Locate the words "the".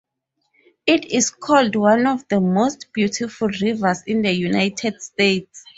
2.27-2.39, 4.23-4.31